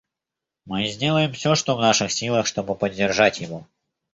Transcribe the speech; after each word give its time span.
Мы 0.65 0.87
сделаем 0.87 1.31
все, 1.33 1.53
что 1.53 1.77
в 1.77 1.79
наших 1.79 2.11
силах, 2.11 2.47
чтобы 2.47 2.73
поддержать 2.73 3.39
его. 3.39 3.67